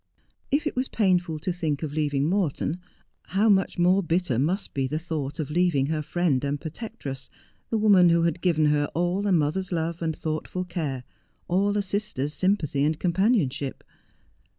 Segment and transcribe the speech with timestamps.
[0.49, 2.79] If it was painful to think of leaving Morton,
[3.37, 7.29] how much more bitter must be the thought of leaving her friend and protectress,
[7.69, 11.03] the woman who had given her all a mother's love and thoughtful care,
[11.47, 13.83] all a sister's sympathy and companionship.